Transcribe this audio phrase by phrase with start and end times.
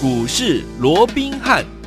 [0.00, 1.77] 股市罗宾汉。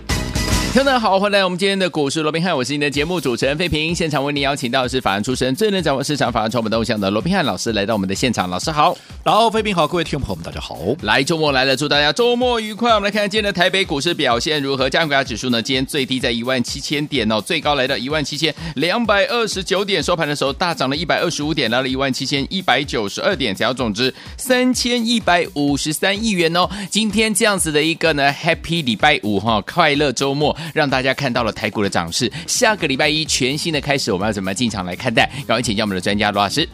[0.72, 3.94] 听众大家好，欢迎来到我们今天的股市罗宾汉，我是你的节目主持人费平。
[3.94, 10.80] 现场为您邀请到的是法案出身、最能掌握市场法案传闻动向的罗宾汉老师来到我们的现场，老师好，然后费平好，各位听众朋友们大家好。
[11.02, 12.92] 来周末来了，祝大家周末愉快。
[12.92, 14.90] 我们来看今天的台北股市表现如何？
[14.90, 15.62] 加权指数呢？
[15.62, 26.66] 今天最低在一万七千点哦，最高来到一万七千两百二十九点，收盘的时候大涨了一百二十五点，来了一万七千一百九十二点，成交总值三千一百五十三亿元哦。
[26.90, 31.42] 今天这样子的一个呢，Happy 礼拜五哈，快乐周末，让大家看到。
[31.42, 35.28] 了台股的涨势，下个礼拜一全新的开始，我们要怎么进场来看待？
[35.48, 36.70] 赶快请教我们的专家罗老师。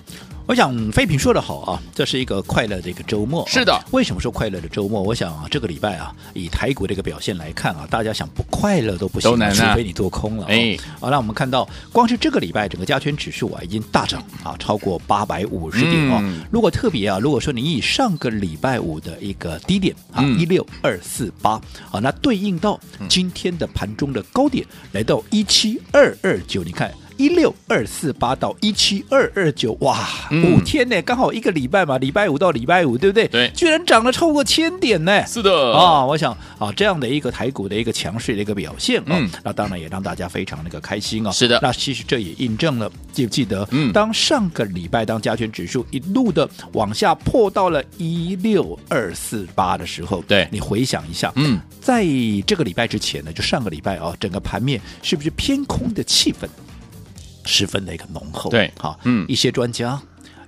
[0.47, 3.45] 我想飞平说的好啊，这是一个快乐的一个周末。
[3.49, 5.01] 是的，为什么说快乐的周末？
[5.01, 10.45] 我想啊，这个礼拜啊，以台股的一个表现来看啊，大家想不快乐都不行，啊，除非你做空了。
[10.45, 16.19] 哎，好，那我们看到，光是这个礼拜整个加权指数啊，已经大涨啊，超过八百五十点哦。
[16.21, 26.89] 嗯、如果特别啊，如果说你以上个礼拜五的一个低点啊，一六二四八啊，那对应到今天的盘中的高点来到一七二二九，你看。
[27.17, 33.27] 一六二四八到一七二二九，哇，嗯、五天呢，刚好一个礼拜嘛，礼拜五到礼拜五，对不对？
[33.27, 35.25] 对，居然涨了超过千点呢。
[35.25, 41.31] 是的啊，我想啊，这样的一个台股的一个强势的一个表现啊，嗯、那当然也让大家非常那个开心啊。
[41.31, 43.67] 是的，那其实这也印证了，记不记得？
[43.71, 52.05] 嗯，当上个礼拜当加权指数一路的往下破到了一六二四八的时候，对，你回想一下，嗯，在
[52.45, 56.47] 这个礼拜之前呢，就上个礼拜啊，整个盘面是不是偏空的气氛？
[57.47, 59.99] 十分的一个浓厚，对，好，嗯，一些专家、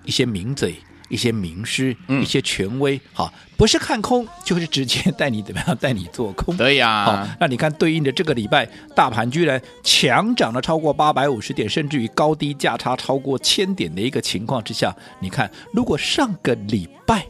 [0.04, 0.76] 一些名嘴、
[1.10, 17.26] 一些名师、嗯、一些权威，好，不是看空，就是直接带你怎么样，带你做空，对呀，好，那你看对应的这个礼拜，大盘居然强涨了超过八百五十点，甚至于高低价差超过千点的一个情况之下，你看，如果上个礼拜。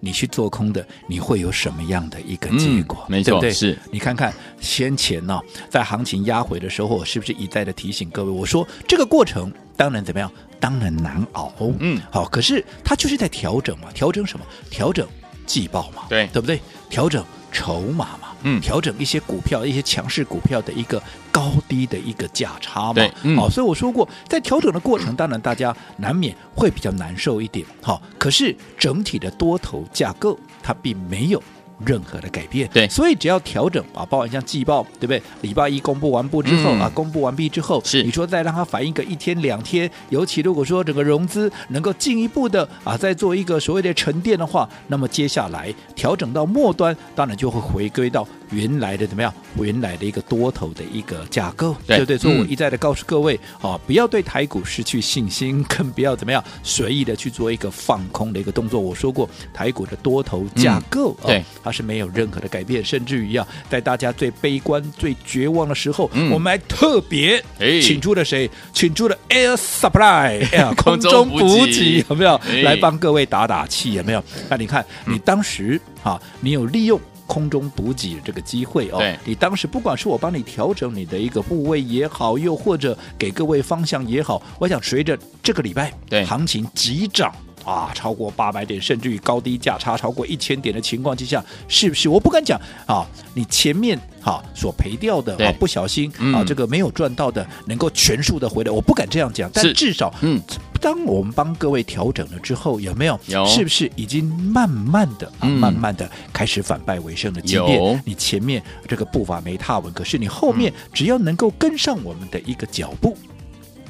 [0.00, 3.04] 你去做空的，你会有什么样的一个结果？
[3.08, 3.50] 嗯、没错，对？
[3.52, 8.30] 是你看看先前呢、哦，在行情压回的时候，我是不是一再的提醒各位？
[8.30, 10.30] 我说这个过程当然怎么样？
[10.58, 11.52] 当然难熬。
[11.80, 14.44] 嗯，好，可是它就是在调整嘛，调整什么？
[14.70, 15.06] 调整
[15.44, 16.60] 季报嘛，对，对不对？
[16.88, 18.25] 调整筹码嘛。
[18.48, 21.02] 嗯，调整一些股票，一些强势股票的一个
[21.32, 22.94] 高低的一个价差嘛。
[22.94, 27.66] 对，嗯，好，所以我说过，在调整的过程，当然大家难免会比较难受一点。
[27.82, 31.42] 好，可是整体的多头架构，它并没有。
[31.84, 35.22] 任何的改变，对，所以只要调整啊，包含像季报，对不对？
[35.42, 49.32] 礼拜一公布完布之后、嗯、啊，公布完毕之后，是你说再让它反映个一天两天，尤其如果说整个融资能够进一步的啊，再做一个所谓的沉淀的话，那么接下来调整到末端，当然就会回归到原来的怎么样？
[49.58, 52.18] 原来的一个多头的一个架构，对，对不对？
[52.18, 58.80] 所以我一再的告诉各位，啊、嗯，不要对台股失去信心，更不要怎么样随意的去做一个放空的一个动作。
[58.80, 61.44] 我说过，台股的多头架构，嗯、对。
[61.66, 67.42] 它是没有任何的改变，甚至于啊在大家最悲观、最绝望的时候，嗯、我们还特别
[67.82, 68.48] 请出了谁？
[68.72, 70.46] 请出了 Air Supply，
[70.78, 72.40] 空中补给有没有？
[72.62, 74.22] 来帮各位打打气有没有？
[74.48, 79.02] 那你看，你当时啊，你有利用空中补给这个机会哦。
[79.24, 87.34] 你当时不管是我帮你调整你的一个部位也好，又或者给各位方向也好，我想随着这个礼拜对行情急涨。
[87.66, 92.08] 啊，超过八百点，甚至于高低价差超过一千点的情况之下，是不是？
[92.08, 93.04] 我不敢讲啊，
[93.34, 99.50] 你前面哈、啊、所赔掉的啊，不小心啊，这个没有赚到的，能够全数的回来，我不敢这样讲。
[99.52, 100.40] 但至少，嗯，
[100.80, 103.18] 当我们帮各位调整了之后，有没有？
[103.26, 107.40] 有，是不是已经慢慢的啊，慢慢的开始反败为胜了？
[107.40, 113.18] 即便你前面这个步伐没踏稳，可是你后面只要能够跟上我们的一个脚步。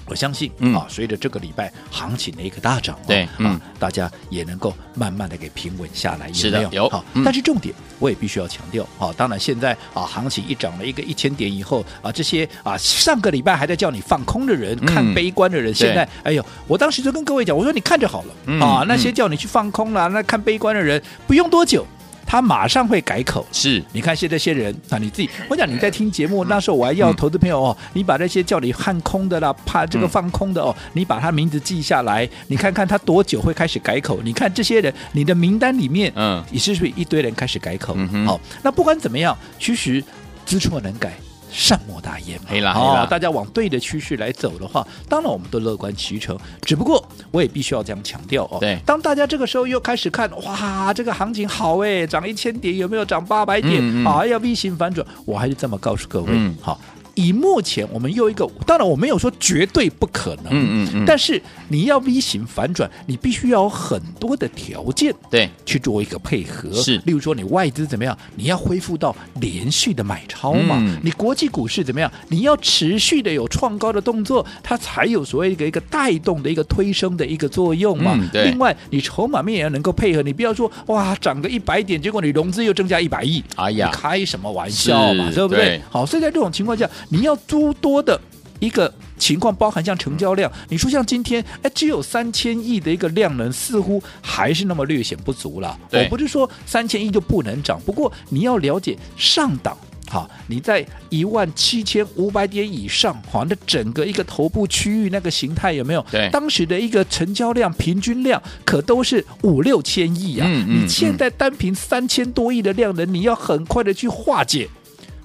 [0.07, 6.89] 我相信、嗯、啊，随着这个礼拜行情的一个大涨，对，嗯、啊，大家也能够慢慢的给平稳下来，是的，有，有？
[6.89, 21.85] 好，嗯、但是重点我也必须要强调，啊，当然现在啊，行情一涨了一个一千点以后啊，这些啊上个礼拜还在叫你放空的人，嗯、看悲观的人，现在哎呦，我当时就跟各位讲，我说你看着好了，嗯、啊，那些叫你去放空了，那看悲观的人，不用多久。
[22.27, 34.21] 他马上会改口，是你看现在这些人啊，你自己，我讲你在听节目那时候，我还要投资朋友哦，嗯、你把那些叫你看空的啦，怕这个放空的哦，嗯、你把他名字记下来，你看看他多久会开始改口？
[34.25, 37.97] 你看这些人，你的名单里面，嗯，你是不是一堆人开始改口？
[38.27, 40.03] 好，那不管怎么样，其实
[40.45, 41.13] 知错能改。
[41.57, 46.39] 善莫大焉嘛，啦哦，大家往对的趋势来走的话，当然我们都乐观其成。
[46.61, 53.77] 只不过我也必须要这样强调哦，对，当大家这个时候又开始看，哇，这个行情好哎，涨一千点有没有涨八百点？
[53.81, 56.79] 嗯、嗯嗯，要 V 型反转，我还是这么告诉各位，嗯、好。
[57.17, 66.71] 以目前我们又一个，当然我没有说绝对不可能，嗯嗯嗯，但是你要 V 型反转，你必须要有很多的条件，对，去做一个配合。
[66.75, 78.13] 是，例如说你外资怎么样，你要恢复到连续的买超嘛，嗯、你国际股市怎么样，你要持续的有创高的动作，它才有所谓一个一个带动的一个推升的一个作用嘛。
[78.15, 78.51] 嗯、对。
[78.51, 85.65] 另外，你筹码面也要能够配合，你不要说哇涨个一百点，结果你融资又增加一百亿，哎呀，你开什么玩笑嘛，对不对？
[85.65, 88.21] 对好，所以在这种情况下，你要诸多的
[88.61, 95.79] 一个情况，包含像成交量，你说像今天哎只有三千亿的一个量能，似乎还是那么略显不足了。
[95.93, 99.77] 我不是说三千亿就不能涨，不过你要了解上档。
[100.09, 106.07] 好，你在一万七千五百点以上，好，那整个一个头部区域那个形态有没有？
[106.13, 110.47] 对，当时的一个成交量平均量可都是五六千亿啊！
[110.49, 114.69] 嗯嗯，你现在单凭三千多亿的量能，你要很快的去化解。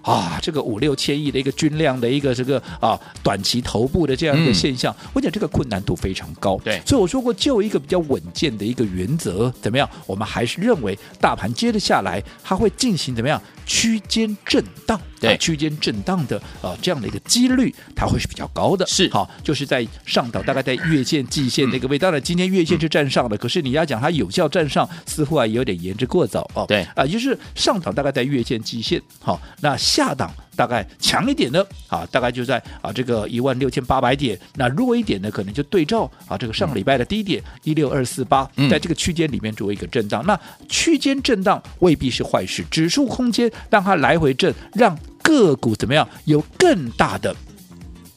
[0.01, 6.57] 啊，这个五六千亿的一个均量的一个这个啊短期头部的这样一个现象，嗯、我讲这个困难度非常高。
[6.63, 9.88] 对，所以我说过，就一个比较稳健的一个原则，怎么样？
[10.07, 15.00] 我们还是认为大盘接着下来，它会进行怎么样区间震荡？
[15.19, 18.86] 对，啊、区间震荡的啊这样的一个几率，它会是比较高的。
[18.88, 22.00] 是，好，就是在上档，大概在月线、季线那个位。
[22.00, 26.66] 当然，今天月线是站上的，可是你要讲它有效站上，似乎啊有点言之过早哦。
[26.68, 30.34] 对，啊，就是上档大概在月线、季线，好，那下档。
[30.56, 34.39] 大概强一点的啊，大概就在啊这个一万六千八百点。
[34.56, 40.24] 那弱一点的，可能就对照啊这个上个礼拜的低点一六二四八，在这个区间里面做一个震荡。
[40.24, 47.36] 嗯、那区间震荡未必是坏事，指数空间让它来回震，让个股怎么样有更大的。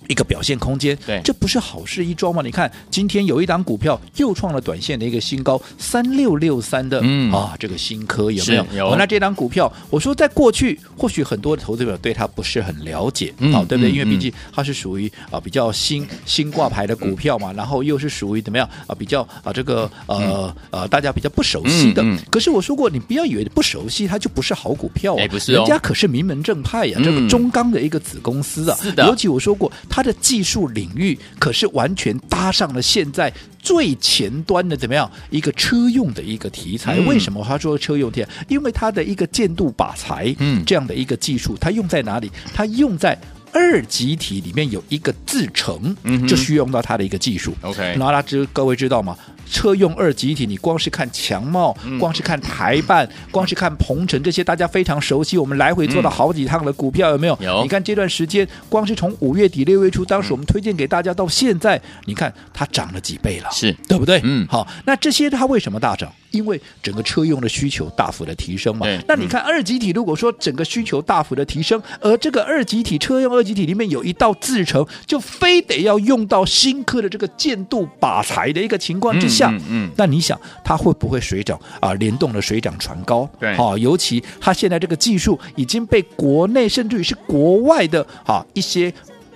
[0.09, 2.43] 一个表现空间，对，这不是好事一桩吗？
[2.43, 8.67] 你看今天有一档股票又创了短线的一个新高，三六六三的，嗯啊，这个新科有没有？
[8.77, 8.89] 有。
[8.91, 13.91] 哦、那这档股票，我说在过去或许很多的投资者对它不是很了解，好、嗯哦，对不对？
[13.91, 22.05] 嗯、因为毕竟它是属于啊比较新新挂牌的股票嘛，然后又是属于怎么样啊比较啊这个呃呃大家比较不熟悉的。
[22.31, 29.07] 可是我说过，你不要以为不熟悉它就不是好股票啊，哎、不是、哦，人家可是名门正派呀、这个中钢的一个子公司啊，是的。
[29.07, 30.65] 尤其我说过它的技术。
[30.75, 36.99] 领域可是完全搭上了现在最前端的怎么样一个车用的一个题材？
[37.01, 38.29] 为什么他说车用题材？
[38.49, 42.33] 因为它的一个建度靶材，嗯，这样的一个技术，它用在哪里？
[42.53, 43.17] 它用在
[43.53, 47.55] 二级体里面有一个制程，嗯，就需要用到它的一个技术。
[47.61, 49.17] OK，然后大家知各位知道吗？
[49.51, 57.39] 车用二级体，你光是看强茂，光是看台办， 光是看鹏程这些大家非常熟悉，我们来回做了好几趟的股票，有没有？
[57.41, 57.63] 有。
[57.63, 64.21] 你看这段时间，光是从五月底六月初，当时我们推荐给大家到现在，你看它涨了几倍了，是对不对？
[64.25, 64.47] 嗯。
[64.49, 66.13] 好，那这些它为什么大涨？
[66.35, 68.87] 因为整个车用的需求大幅的提升嘛。
[69.07, 79.51] 那你看二极体，如果说整个需求大幅的提升，而这个二极体车用二极体里面有一道制成，就非得要用到新科的这个建度靶材的一个情况之下。
[79.51, 81.95] 嗯，嗯，那你想它会不会水涨啊？
[81.95, 88.93] 联动的水涨船高，对，好，尤其它现在这个技术已经被国内甚至于是国外的啊一些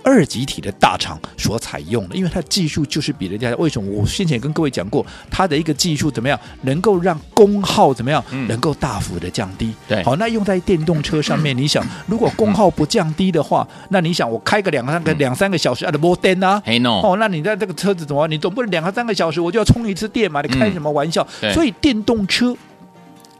[0.09, 3.89] 二极体的大厂所采用的，因为它的技术就是比人家为什么？
[3.91, 9.71] 我先前跟各位讲过，它的一个技术怎么样，能够让功耗怎么样，能够大幅的降低。
[9.87, 16.61] 对，好，那用在电动车上面，你想， 如果功耗不降低的话，那你想，我开个两三个两三个小时啊，都没电啊，
[17.03, 18.27] 哦，那你在这个车子怎么？
[18.27, 20.41] 你总不能两个三个小时我就要充一次电嘛？
[20.41, 21.25] 你开什么玩笑？
[21.53, 22.55] 所以电动车。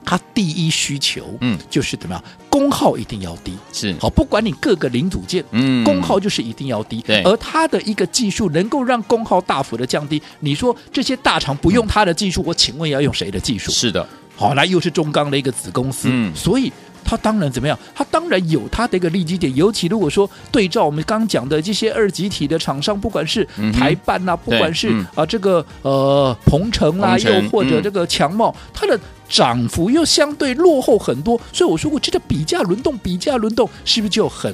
[0.10, 3.96] 它第一需求，嗯，就是怎么样，功耗一定要低，是。
[4.02, 10.20] 好，不管你各个零组件，嗯，功耗就是一定要低，对，而它的一个技术能够让功耗大幅的降低。
[10.40, 13.70] 你说这些大厂不用它的技术，我请问要用谁的技术？
[13.72, 16.74] 是的，好，那又是中钢的一个子公司，嗯，所以。
[17.02, 17.80] 它当然怎么样？
[17.96, 29.00] 它当然有它的一个利基点，尤其如果说对照我们刚刚讲的这些二极体的厂商，不管是台办呐、啊，嗯、不管是、嗯、啊这个呃鹏程啊，又或者这个强茂，嗯、它的
[29.30, 31.40] 涨幅又相对落后很多。
[31.54, 34.54] 所以我说过，这个比价轮动，比价轮动是不是就有很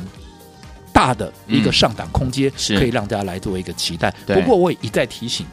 [0.93, 4.13] 大的一个上档空间，可以让大家来做一个期待？
[4.27, 5.45] 不过我也一再提醒，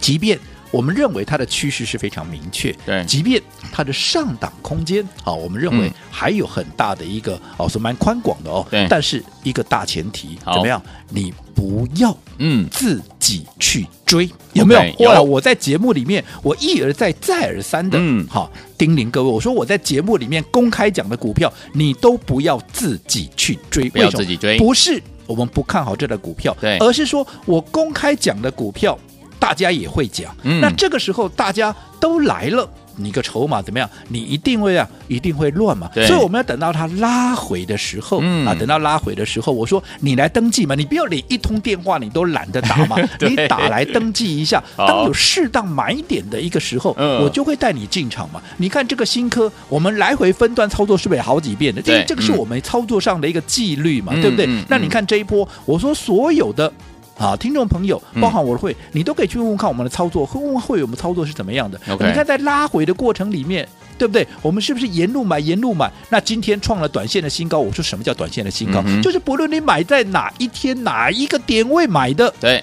[0.00, 0.38] 即便。
[0.70, 3.40] 我们认为它的趋势是非常明确，对，即便
[3.72, 10.82] 它的上档空间，好，我们认为还有很大的一个哦，是蛮宽广的哦，对，但是一个大前提怎么样？
[11.08, 12.68] 你不要嗯。
[12.70, 14.80] 自己去追，有没有？
[15.06, 28.98] 后来我在节目里面，我一而再再而三的嗯，好叮咛各位，我说我在节目里面公开讲的股票，你都不要自己去追，不要自己追，不是我们不看好这个股票，对，而是说我公开讲的股票。
[29.38, 33.88] 大家也会讲，嗯、那这个时候大家都来了，你个筹码怎么样？
[34.08, 35.88] 你一定会啊，一定会乱嘛。
[35.94, 48.42] 所以我们要等到它拉回的时候、嗯、啊，等到拉回的时候，我说你来登记嘛，你不要连一通电话你都懒得打嘛， 你打来登记一下，当有适当买点的一个时候，我就会带你进场嘛。
[48.56, 51.80] 你看这个新科，我们来回分段操作是不是好几遍的？
[51.80, 54.48] 这这个是我们操作上的一个纪律嘛，对不对？
[54.68, 56.72] 那你看这一波，我说所有的。
[57.18, 61.78] 啊，听众朋友，包含我的会，嗯、你都可以去问问看我们的操作，问问会我们操作是怎么样的。
[61.86, 64.26] 你看在拉回的过程里面，对不对？
[64.40, 65.90] 我们是不是沿路买，沿路买？
[66.08, 67.58] 那今天创了短线的新高。
[67.58, 68.82] 我说什么叫短线的新高？
[68.86, 72.62] 嗯、就是不论你买在哪一天哪一个点位买的，对。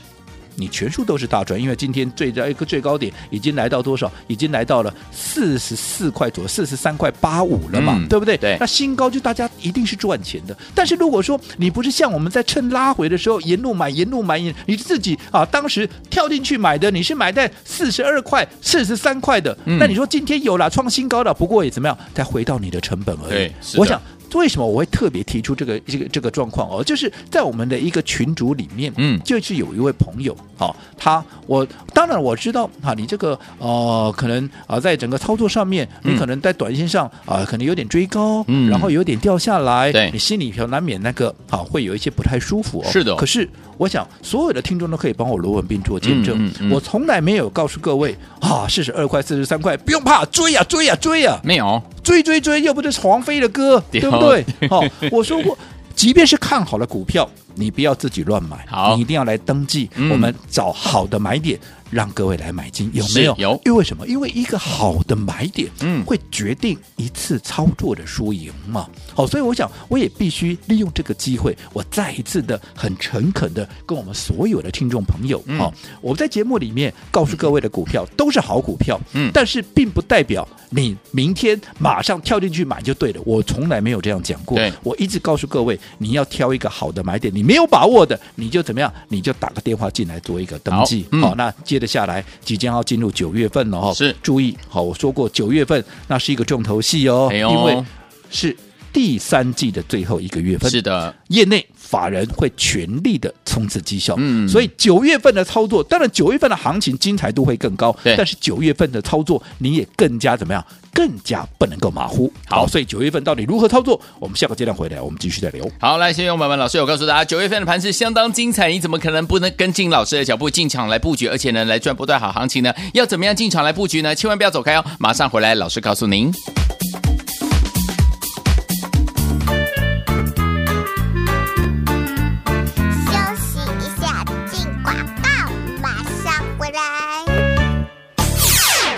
[0.55, 4.11] 你全数都是大赚，因为今天最高一个最高点已经来到多少？
[4.27, 8.37] 已经来到了四十四块左右，四十三块八五了嘛，嗯、对不对？
[8.37, 8.57] 对。
[8.59, 10.57] 那新高就大家一定是赚钱的。
[10.73, 21.97] 但是如果说你不是像我们在趁拉回的时候沿路买，沿路买，你自己啊，当时跳进去买的，你是买在四十二块、四十三块的，嗯、那你说今天有了创新高了，不过也怎么样？
[22.13, 23.51] 再回到你的成本而已。
[23.77, 24.01] 我想。
[24.35, 26.69] 为什么我会特别提出这个这个这个状况？
[26.69, 26.83] 哦？
[26.83, 42.85] 就是在我们的一个群组里面，嗯，就是有一位朋友，哦，他我当然我知道啊，你这个呃，可能啊，在整个操作上面，你可能在短线上啊，可能有点追高，嗯，然后有点掉下来，对，你心里头难免那个啊，会有一些不太舒服哦。
[42.91, 51.81] 是的，可是我想所有的听众都可以帮我罗文斌做见证，嗯嗯嗯、我从来没有告诉各位啊，四十二块、四十三块不用怕，追呀、啊、追呀、啊、追呀、啊，没有。
[52.03, 54.45] 追追追，又不是黄飞的歌，对不对？
[54.69, 55.57] 好、 哦，我说过，
[55.95, 61.59] 即便是看好了股票，你不要自己乱买，好你一定要来登记，嗯、我们找好的买点。
[61.91, 63.35] 让各位来买进有没有？
[63.37, 64.05] 有，因为为什么？
[64.07, 68.89] 因为一个好的买点，嗯，会决定一次操作的输赢嘛。
[69.13, 75.71] 好，所以我想，我也必须利用这个机会，我再一次的很诚恳的跟我们所有的听众朋友，好，
[76.01, 80.45] 我在节目里面告诉各位的股票都是好股票，嗯，但是并不代表
[80.75, 83.21] 你明天马上跳进去买就对了。
[83.25, 88.93] 我从来没有这样讲过，我一直告诉各位，你要挑一个好的买点，你没有把握的，你就怎么样？
[89.07, 91.05] 你就打个电话进来做一个登记。
[91.21, 91.53] 好，那。
[91.63, 97.83] 接着下来，即将要进入九月份了哈，是注意好，我说过九月份那是一个重头戏哦，因为
[98.29, 98.55] 是
[98.91, 110.65] 第三季的最后一个月份，是的，业内法人会全力的冲刺绩效，嗯，所以九月份的操作，当然九月份的行情精彩度会更高，对但是九月份的操作你也更加怎么样？
[110.91, 112.31] 更加不能够马虎。
[112.47, 113.99] 好，所以九月份到底如何操作？
[114.17, 115.65] 我们下个阶段回来，我们继续再聊。
[115.79, 122.73] 好，来，先用友们，老师有告诉大家，九月份的盘是相当精彩，你怎么可能不能跟进老师的脚步进场来布局，而且呢来赚不断好行情呢？
[122.93, 124.15] 要怎么样进场来布局呢？
[124.15, 126.31] 千万不要走开哦，马上回来，老师告诉您。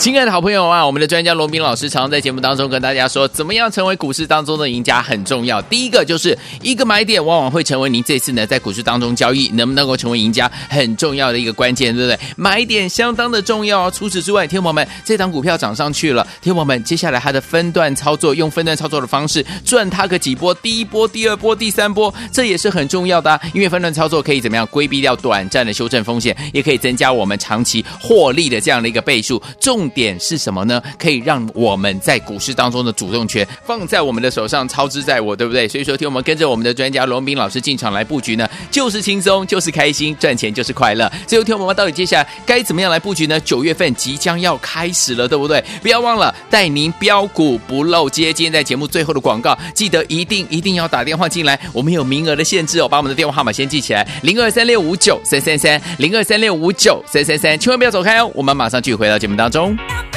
[0.08, 5.62] 亲爱的好朋友啊，我们的专家罗宾老师常常在节目当中跟大家说，怎么样成为股市当中的赢家很重要。
[5.64, 12.18] 第一个就是一个买点，往往会成为您这次呢在股市当中交易能不能够成为赢家很重要的一个关键，对不对？
[12.38, 13.92] 买点相当的重要啊。
[13.92, 23.42] 除此之外，听友们，这档股票涨上去了，听友们，接下来它的分段操作，用分段操作的方式赚它个几波，第一波、第二波、第三波，这也是很重要的啊。
[23.54, 29.44] 因为分段操作可以怎么样规避掉短暂的修正风险，也可以增加我们长期获利的这样的一个倍数。
[29.60, 30.80] 重点是什么呢？
[31.00, 35.68] 可以让我们在股市当中的主动权放在我们的手上，操之在我，对不对？
[35.68, 41.12] 所以说，听我们跟着我们的专家罗斌老师进场来布局呢，就是轻松，就是开心，赚钱就是快乐。
[41.25, 43.39] 最后，听我们到底接下来该怎么样来布局呢？
[43.39, 45.63] 九月份即将要开始了，对不对？
[45.82, 48.32] 不要忘了带您标股不漏接。
[48.32, 59.75] 今天在节目最后的广告，记得一定一定要打电话进来，我们有名额的限制哦，把我们的电话号码先记起来：零二三六五九三三三，零二三六五九三三三，千万不要走开哦，我们马上继续回到节目当中。
[59.89, 60.17] I've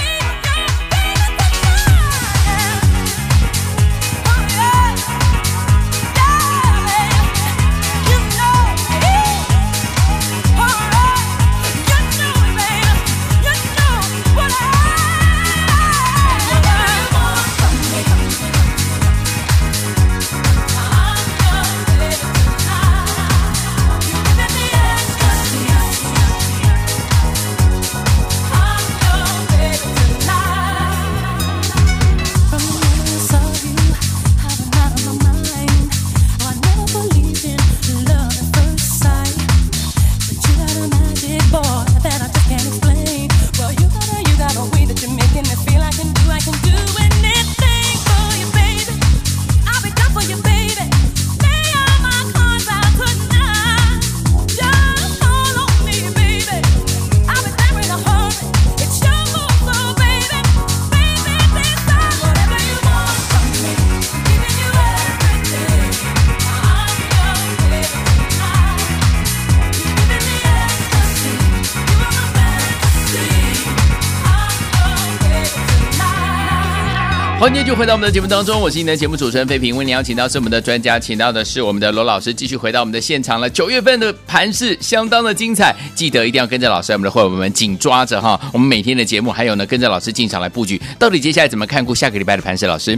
[77.50, 79.76] 欢迎继续回到我们的节目当中，我是你的节目主持人费平。
[79.76, 83.50] 为您邀请到是我们的专家，请到的是我们的罗老师，继续回到我们的现场了。
[83.50, 88.40] 九月份的盘势相当的精彩，记得一定要跟着老师，我们的会员们紧抓着哈。
[88.52, 90.80] 我们每天的节目，还有呢，跟着老师进场来布局。
[90.96, 92.66] 到底接下来怎么看顾下个礼拜的盘势？
[92.66, 92.96] 老师，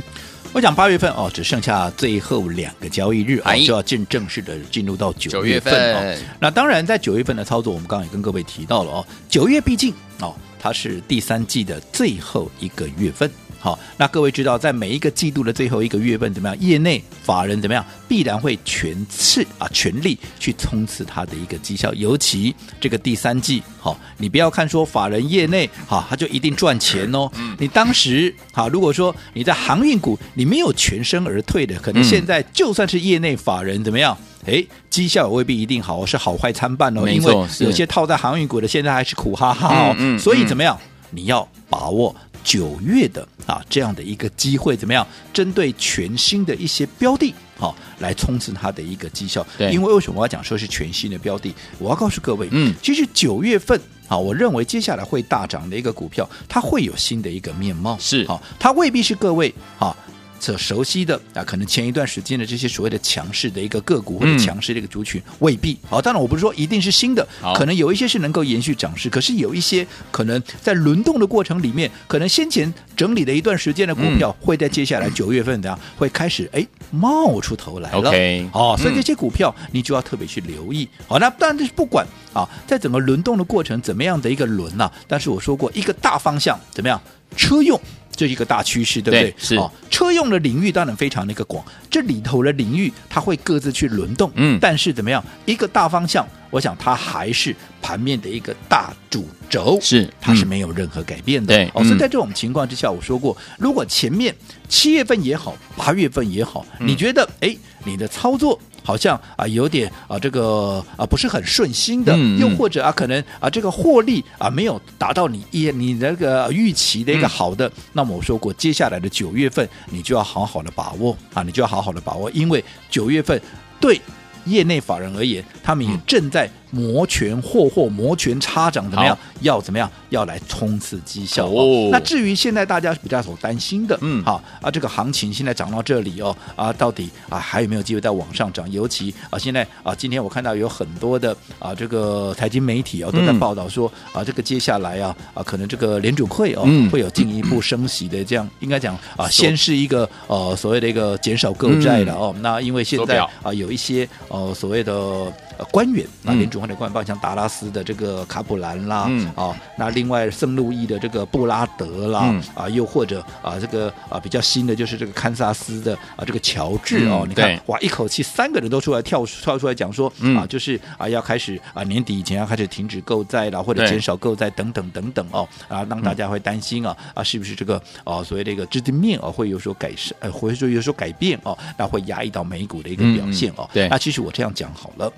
[0.52, 6.14] 我讲八月份哦，只剩下最后两个交易日啊，就要进正式的进入到九月份哦。
[6.38, 13.30] 那当然，在九月份的操作，我们刚刚也跟各位提到了哦，九月毕竟哦，它是第三季的最后一个月份。
[13.62, 16.58] 好，那各位知道，在每一个季度的最后一个月份怎么样？
[16.60, 17.84] 业内法人怎么样？
[18.08, 21.94] 必然会全次啊，全力去冲刺它的一个绩效。
[21.94, 27.30] 尤其这个第三季，好，你不要看说法人业内好，他就一定赚钱哦。
[27.56, 34.18] 你当时好，如果说你在航运股，你没有全身而退的，可能现在就算是业内法人怎么样？
[34.44, 37.08] 哎，绩效也未必一定好，是好坏参半哦。
[37.08, 39.94] 因为有些套在航运股的，现在还是苦哈哈哦。
[39.96, 40.76] 嗯，所以怎么样？
[41.10, 42.12] 你要把握。
[42.44, 45.06] 九月的啊，这样的一个机会怎么样？
[45.32, 49.46] 针对全新的一些标的，好、啊、来冲刺它的一个绩效。
[49.56, 51.54] 对，因为为什么我要讲说是全新的标的？
[51.78, 57.96] 我要告诉各位，嗯，其实九月份啊，我认为接下来会大涨的一个股票，它会有新的一个面貌。
[57.98, 59.96] 是，好、啊，它未必是各位啊。
[60.42, 66.02] 所熟悉的啊，可能前一段时间的这些所谓的强势的一个个股或者强势的一个族群，嗯、未必好。
[66.02, 77.98] 当然，我不是说一定是新的，可能有一些是能够延续涨势，可是有一些可能在轮动的过程里面，可能先前整理的一段时间的股票，会在接下来九月份怎样会开始哎冒出头来了。
[77.98, 80.88] OK，哦，所以这些股票你就要特别去留意。
[81.06, 87.00] 好，那但是不管啊，在整个轮动的过程怎么样的一个轮呐、啊，但是我说过一个大方向怎么样，
[87.36, 87.80] 车用。
[88.14, 89.30] 这一个大趋势，对不对？
[89.30, 95.24] 对是哦，车用的领域当然非常的一个广，这里头的领域它会各自去轮动，嗯，但是怎么样？
[95.44, 101.54] 一个大方向，我想它还是盘面的一个大主轴，是它是没有任何改变的。
[101.74, 104.34] 哦，所以在这种情况之下，我说过，如果前面
[104.68, 108.60] 七月份也好，八月份也好，嗯、你觉得哎，你的操作？
[108.82, 123.40] 好像啊有点啊这个啊不是很顺心的，嗯嗯，又或者啊可能啊这个获利啊没有达到你一你那个预期的一个好的，嗯、那么我说过接下来的九月份你就要好好的把握啊，你就要好好的把握，因为九月份
[123.80, 124.00] 对
[124.44, 126.50] 业内法人而言，他们也正在。
[126.72, 129.16] 摩拳霍霍，摩拳擦掌，怎么样？
[129.42, 129.88] 要怎么样？
[130.08, 131.90] 要来冲刺绩效哦。
[131.92, 138.68] 那至于现在大家比较所担心的，嗯，好啊，这个行情现在涨到这里哦，啊，到底啊还有没有机会再往上涨？
[138.72, 152.34] 尤其啊，现在啊，今天我看到有很多的啊，这个财经媒体啊都在报道说啊，这个接下来啊啊，可能这个联准会哦会有进一步升息的这样， 应该讲啊，先是一个呃所谓的一个减少购债的哦。
[152.40, 155.30] 那因为现在啊有一些呃所谓的。
[155.70, 185.12] 官员啊，联储会的官员，像达拉斯的这个卡普兰啦，嗯、啊，那另外圣路易的这个布拉德啦，嗯、啊，又或者啊，这个啊比较新的就是这个堪萨斯的啊这个乔治哦，嗯、你看哇，一口气三个人都出来跳跳出来讲说、嗯、啊，就是啊要开始啊年底以前要开始停止购债了，或者减少购债等等等等哦，啊让大家会担心啊啊是不是这个啊所谓的一个资金面啊会有所改善，呃或者说有所改变哦，那会压抑到美股的一个表现哦，嗯、对，那其实我这样讲好了。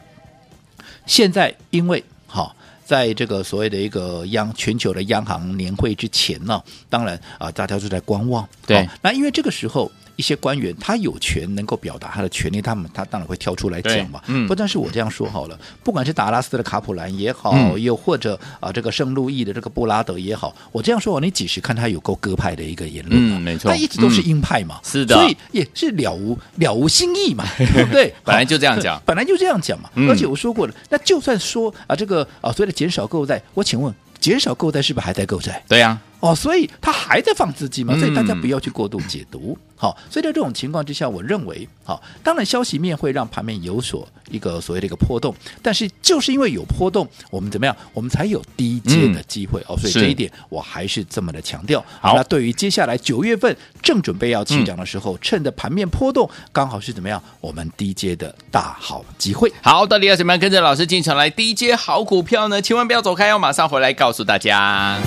[1.06, 8.48] 现在因为好，在这个所谓的一个央全球的央行年会之前呢，当然啊，大家都在观望。
[8.66, 9.90] 对，那因为这个时候。
[10.16, 14.20] 一些官员他有权能够表达他的权利，他们他当然会跳出来讲嘛。
[14.27, 23.38] 嗯，不但是我这样说好了，不管是达拉斯的卡普兰也好，嗯、又或者啊这个圣路易的这个布拉德也好，我这样说，你几时看他有够鸽派的一个言论、啊？
[23.38, 24.81] 嗯，没错，他一直都是鹰派嘛。
[24.83, 28.14] 嗯、是的，所以也是了无了无新意嘛， 对不对？
[28.24, 29.90] 本来就这样讲， 本来就这样讲嘛。
[29.94, 35.62] 嗯、而且我说过了，那就算说啊这个啊所谓的减少购债，我请问减少购债是不是还在购债？
[35.68, 36.00] 对呀、啊。
[36.24, 39.56] 哦，所以他还在放资金嘛，所以大家不要去过度解读。
[39.76, 49.76] 好、嗯，所以在这种情况之下，我认为，好，当然消息面会让盘面有所一个所谓的一个波动，但是就是因为有波动，我们怎么样，我们才有低阶的机会、嗯、哦。
[49.76, 51.84] 所以这一点我还是这么的强调。
[52.00, 59.52] 好，那对于接下来九月份正准备要起涨的时候，嗯、趁着盘面波动，刚好是怎么样，我们低阶的大好机会。
[59.60, 62.62] 好，到底要怎么样跟着老师进场来低阶好股票呢？
[62.62, 64.98] 千万不要走开，要马上回来告诉大家。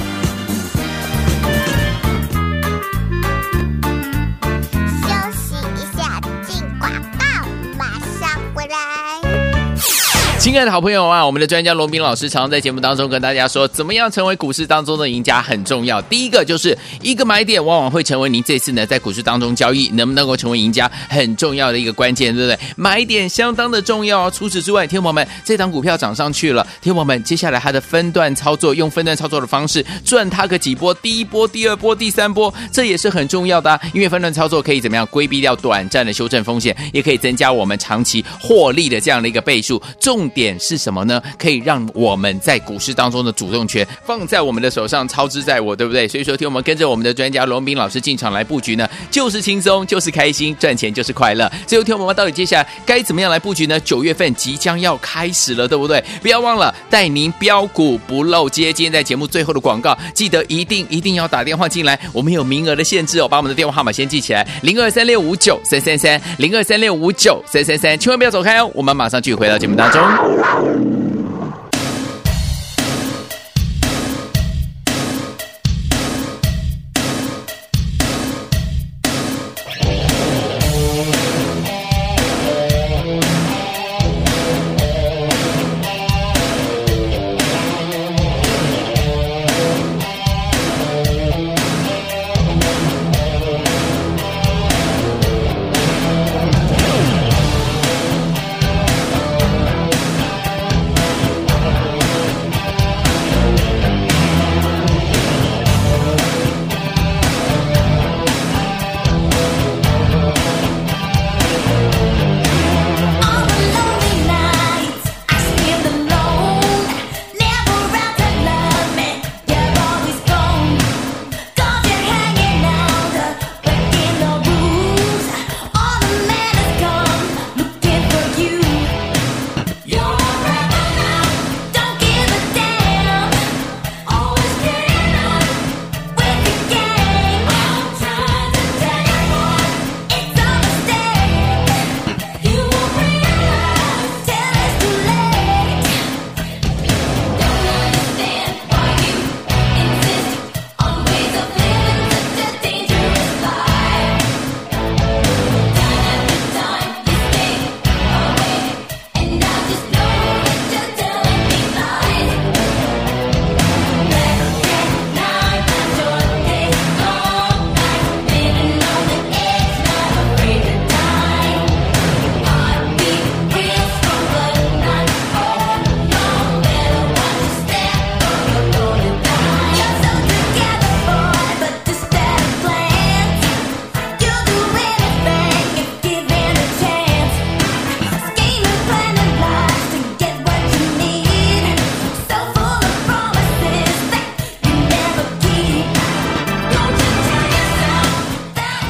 [10.39, 16.01] 亲爱的好朋友啊，我们的专家罗宾老师常常在节目当中跟大家说，怎么样成为股市当中的赢家很重要。
[16.03, 22.59] 第一个就是一个买点，往往会成为您这次呢在股市当中交易能不能够成为赢家很重要的一个关键，对不对？
[22.77, 24.31] 买点相当的重要。
[24.31, 33.81] 除此之外，听友们，这档股票涨上去了，听友们，接下来它的分段操作，用分段操作的方式赚它个几波，第一波、第二波、第三波，这也是很重要的啊。
[33.91, 39.81] 因为分段操作可以怎么样规避掉短暂的修正风险，也可以增加我们长期获利的这样的一个倍数。
[39.99, 41.19] 重点是什么呢？
[41.35, 46.07] 可以让我们在股市当中的主动权放在我们的手上，操之在我，对不对？
[46.07, 51.51] 所以说，听我们跟着我们的专家罗斌老师进场来布局呢，就是轻松，就是开心，赚钱就是快乐。
[51.65, 53.79] 最后，听我们到底接下来该怎么样来布局呢？
[53.79, 56.03] 九月份即将要开始了，对不对？
[56.21, 58.71] 不要忘了带您标股不漏接。
[58.71, 70.16] 今天在节目最后的广告，记得一定一定要打电话进来，我们有名额的限制哦，把我们的电话号码先记起来：零二三六五九三三三，零二三六五九三三三，千万不要走开哦，我们马上继续回到节目当中。
[70.19, 70.96] Thank you.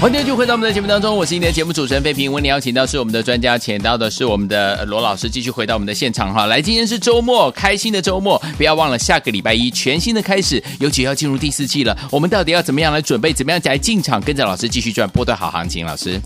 [0.08, 2.32] 欢迎继续回到我们的节目当中，我是今天的节目主持人费平。
[2.32, 6.46] 为你邀请到是我们的专家，请到的是我们的罗老师，继续回到我们的现场哈。
[6.46, 11.94] 来，今天是周末，开心的周末，不要忘了下个礼拜一全新的开始，尤其要进入第四季了。
[12.10, 13.34] 我们到底要怎么样来准备？
[13.34, 14.22] 怎么样来进场？
[14.22, 16.22] 跟着老师继续赚波段好行情，老师。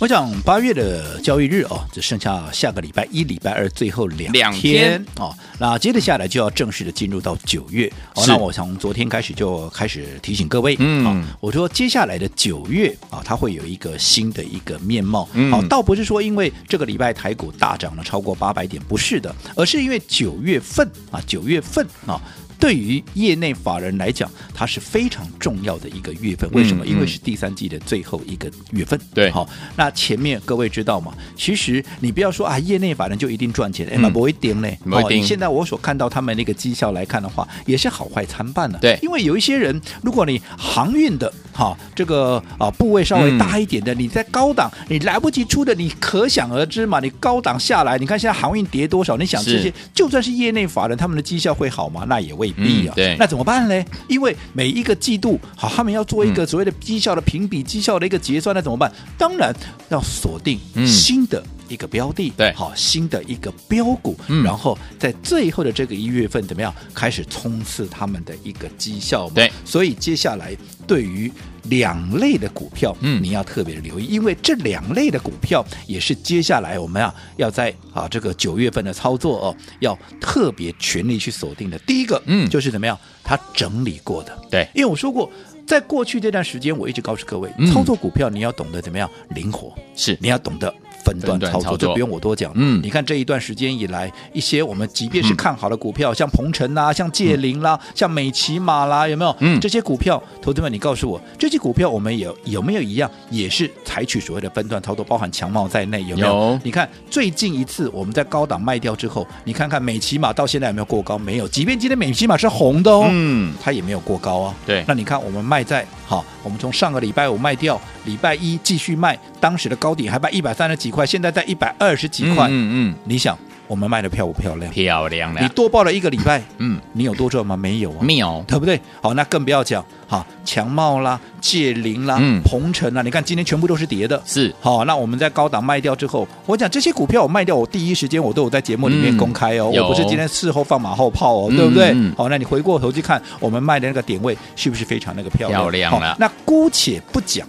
[0.00, 5.34] 我想八月的交易日哦，只剩下下个礼拜一、礼拜二最后两天，两天哦。
[5.58, 8.24] 那接着下来就要正式的进入到九月哦。
[8.26, 15.26] 那我从昨天开始就开始提醒各位，嗯、哦，我说接下来的九月啊、哦，它会有一个新的一个面貌。
[15.32, 22.20] 嗯，好、哦，倒不是说因为这个礼拜台股大涨了超过八百点，不是的，而是因为九月份啊，九月份啊。
[22.64, 26.50] 哦对于业内法人来讲，它是非常重要的一个月份。
[26.52, 26.82] 为什么？
[26.86, 28.98] 嗯、因为是第三季的最后一个月份。
[29.12, 29.46] 对，好，
[29.76, 31.12] 那前面各位知道吗？
[31.36, 34.78] 其实你不要说啊，业内法人就一定赚钱，哎、嗯，不会定嘞。
[34.86, 38.78] 哦，现在我所看到他们那个绩效来看的话，也是好坏参半的。
[38.78, 46.98] 对，因为有一些人，如果你航运的哈这个啊部位稍微大一点的，嗯、你在高档你来不及出的，你可想而知嘛。
[46.98, 49.18] 你高档下来，你看现在航运跌多少？
[49.18, 52.06] 你想这些就算是业内法人，他们的绩效会好吗？
[52.08, 52.50] 那也未。
[52.54, 53.84] 必、嗯、啊，对，那怎么办呢？
[54.08, 58.90] 因为每一个季度，好，他们要做一个所谓的绩效的评比、绩、嗯、效的一个结算，那怎么办？
[59.18, 59.54] 当然
[59.88, 69.34] 要锁定新的一个标的，对、嗯，好，新的一个标股，嗯然后在最后的这个一月份，怎么样开始冲刺他们的一个绩效嘛？
[69.34, 71.30] 对，所以接下来对于。
[71.70, 81.78] 两类的股票，嗯，你要特别留意，因为这两类的股票也是接下来我们啊要在啊这个九月份的操作哦，要特别全力去锁定的。
[81.86, 85.30] 第一个，嗯，就是怎么样，它整理过的，对，因为我说过，
[85.66, 90.70] 在过去这段时间，我一直告诉各位，操作股票你要懂得怎么样灵活，是你要懂得。
[91.04, 92.50] 分段操作，操作这不用我多讲。
[92.54, 99.36] 嗯你看这一段时间以来，一些我们即便是看好的股票，嗯、像鹏程啦、像界灵啦、嗯、像美琪玛啦，有没有？
[99.40, 106.28] 嗯，这些股票，投资们，你告诉我，这些股票我们有有没有一样，也是采取所谓的分段操作，包含强茂在内，有没有？
[106.28, 111.18] 有你看最近一次我们在高档卖掉之后，你看看美琪玛到现在有没有过高？
[111.18, 114.54] 没有，即便今天美琪玛是红的哦，嗯，它也没有过高啊。
[114.66, 122.46] 对，那你看我们卖在好，我们从上个礼拜五卖掉，礼拜一继续卖，当时的高点还卖一百三十几块，现在在一百二十几块。
[122.48, 124.72] 嗯嗯，你想我们卖的漂不漂亮？
[124.72, 125.40] 漂亮的。
[125.42, 127.54] 你多报了一个礼拜，嗯，你有多赚吗？
[127.54, 128.80] 没有啊，没有，对不对？
[129.02, 134.50] 好，那更不要讲，好，强茂啦、界霖啦、嗯鹏程啦，你看今天全部都是跌的，是。
[134.62, 141.90] 好，那我们在高档卖掉之后，我讲这些股票我卖掉，我第一时间我都有在节目里面公开哦，嗯、我不是今天事后放马后炮哦，对不对？
[141.94, 145.60] 嗯、好，那你回过头去看我们卖的那个点位是不是非常那个漂亮？
[145.60, 146.16] 漂亮了。
[146.18, 147.46] 那姑且不讲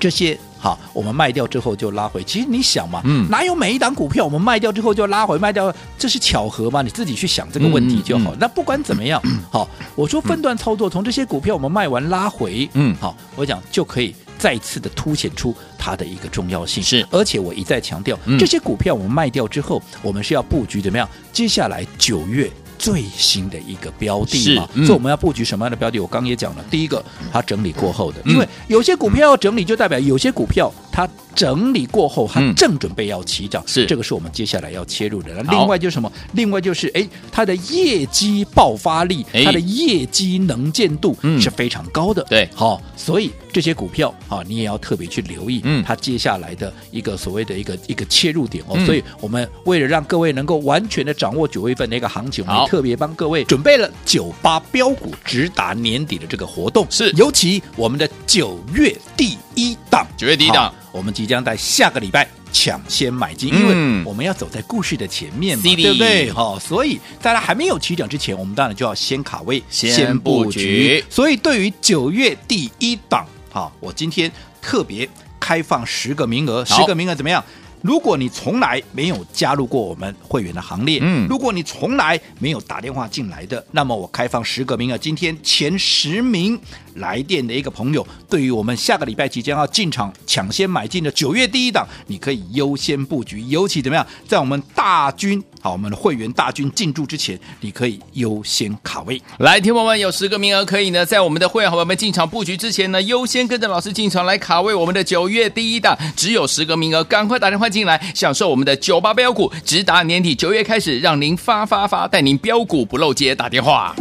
[0.00, 0.36] 这些。
[0.58, 2.22] 好，我们卖掉之后就拉回。
[2.24, 5.38] 其实你想嘛，嗯，哪有每一档股票我们卖掉之后就拉回？
[5.38, 6.82] 卖掉这是巧合吗？
[6.82, 8.32] 你自己去想这个问题就好。
[8.32, 16.82] 嗯嗯、那不管怎么样，嗯、 好，我说分段操作，从这些股票我们卖完拉回，嗯，好，我讲就可以再次的凸显出它的一个重要性。
[16.82, 21.08] 是，而且我一再强调，嗯、这些股票我们卖掉之后，我们是要布局怎么样？
[21.32, 22.50] 接下来九月。
[22.78, 25.98] 最新的一个标的嘛，嗯、所以我们要布局什么样的标的？
[25.98, 35.32] 我刚也讲了，第一个它整理过后的，因为有些股票要整理，就代表有些股票它整理过后，它正准备要起涨，是、嗯、这个是我们接下来要切入的。
[35.34, 36.10] 那另外就是什么？
[36.32, 42.24] 另外就是哎，它的业绩爆发力，它的业绩能见度是非常高的。
[42.30, 48.78] 对，好，所以这些股票啊，你也要特别去留意，嗯它接下来的一个所谓的一个一个切入点哦。
[48.86, 52.68] 所以我们为了让各位能够完全的掌握九月份的一个行情，我们。
[52.68, 66.30] 特别帮各位准备了九八标股直达年底的这个活动，是尤其我们的九月第一档，九月第一档，我们即将在下个礼拜抢先买进，因为我们要走在故事的前面嘛，嗯、对不对？
[66.30, 71.02] 好，所以在它还没有起涨之前，我们当然就要先卡位，先布局。
[71.08, 73.26] 所以对于九月第一档，
[73.58, 74.30] 好，我今天
[74.62, 75.08] 特别
[75.40, 77.42] 开放十个名额，十个名额怎么样？
[77.82, 86.56] 如果你从来没有加入过我们会员的行列，嗯，如果你从来没有打电话进来的，那么我开放十个名额，今天前十名
[86.98, 99.20] 来电的一个朋友，对于我们下个礼拜即将要进场抢先买进的九月第一档，你可以优先布局，尤其怎么样，在我们大军好，我们的会员大军进驻之前，你可以优先卡位。
[99.38, 113.94] 来，听友们有十个名额可以呢，在我们的会员伙伴们进场布局之前呢，优先跟着老师进场来卡位我们的九月第一档，只有十个名额，赶快打电话进来，享受我们的九八标股，直达年底九月开始，让您发发发，带您标股不漏接，打电话。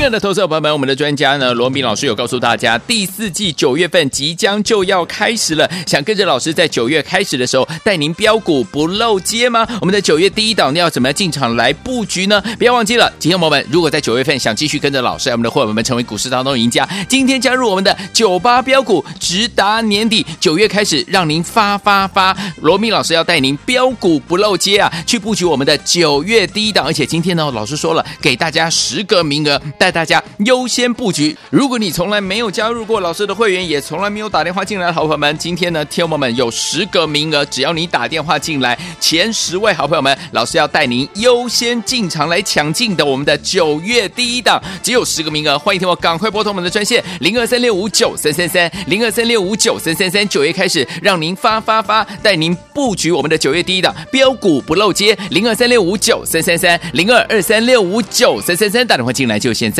[0.00, 9.68] 亲爱的投资者朋友们，我们的专家呢，罗明老师有告诉大家，第四季九月份即将就要开始了，想跟着老师在九月开始的时候带您标股不漏接吗？
[9.78, 12.42] 我们的九月第一档要怎么样进场来布局呢？
[12.58, 22.34] 不要忘记了，听众朋友们，如果在九月份想继续跟着老师，我们的伙伴们成为股市当中赢家，今天加入我们的九八标股，直达年底九月开始，让您发发发。
[22.62, 29.60] 罗明老师要带您标股不漏接啊，去布局我们的九月第一档，而且今天呢，老师说了，给大家十个名额
[29.90, 31.36] 大家优先布局。
[31.50, 59.79] 如果你从来没有加入过老师的会员，也从来没有打电话进来的好朋友们，今天呢，天友们有十个名额，只要你打电话进来，前十位好朋友们，老师要带您优先进场来抢进的我们的九月第一档，只有十个名额，欢迎听我赶快拨通我们的专线零二三六五九三三三零二三六五九三三三，九月开始让您发发发，带您布局我们的九月第一档标股不漏接零二三六五九三三三零二二三六五九三三三，打电话进来就现在。